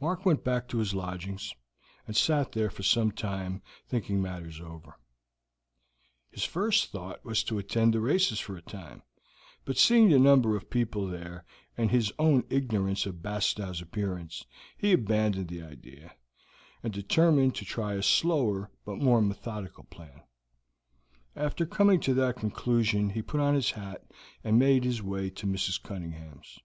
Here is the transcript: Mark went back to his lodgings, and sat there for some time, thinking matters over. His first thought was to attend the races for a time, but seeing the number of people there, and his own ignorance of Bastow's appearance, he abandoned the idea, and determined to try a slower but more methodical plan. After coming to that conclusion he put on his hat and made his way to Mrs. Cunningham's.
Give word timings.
Mark 0.00 0.26
went 0.26 0.42
back 0.42 0.66
to 0.66 0.78
his 0.78 0.94
lodgings, 0.94 1.54
and 2.04 2.16
sat 2.16 2.50
there 2.50 2.70
for 2.70 2.82
some 2.82 3.12
time, 3.12 3.62
thinking 3.86 4.20
matters 4.20 4.60
over. 4.60 4.98
His 6.32 6.42
first 6.42 6.90
thought 6.90 7.24
was 7.24 7.44
to 7.44 7.56
attend 7.56 7.94
the 7.94 8.00
races 8.00 8.40
for 8.40 8.56
a 8.56 8.62
time, 8.62 9.02
but 9.64 9.78
seeing 9.78 10.08
the 10.10 10.18
number 10.18 10.56
of 10.56 10.70
people 10.70 11.06
there, 11.06 11.44
and 11.76 11.92
his 11.92 12.12
own 12.18 12.42
ignorance 12.50 13.06
of 13.06 13.22
Bastow's 13.22 13.80
appearance, 13.80 14.44
he 14.76 14.92
abandoned 14.92 15.46
the 15.46 15.62
idea, 15.62 16.16
and 16.82 16.92
determined 16.92 17.54
to 17.54 17.64
try 17.64 17.92
a 17.92 18.02
slower 18.02 18.72
but 18.84 18.98
more 18.98 19.22
methodical 19.22 19.84
plan. 19.84 20.22
After 21.36 21.64
coming 21.64 22.00
to 22.00 22.14
that 22.14 22.34
conclusion 22.34 23.10
he 23.10 23.22
put 23.22 23.38
on 23.38 23.54
his 23.54 23.70
hat 23.70 24.04
and 24.42 24.58
made 24.58 24.82
his 24.82 25.00
way 25.00 25.30
to 25.30 25.46
Mrs. 25.46 25.80
Cunningham's. 25.80 26.58